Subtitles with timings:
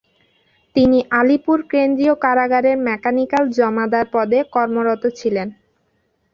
[0.75, 5.47] তিনি আলিপুর কেন্দ্রীয় কারাগারের মেকানিক্যাল জমাদার পদে কর্মরত ছিলেন।